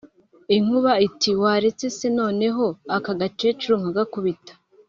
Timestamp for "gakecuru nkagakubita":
3.19-4.53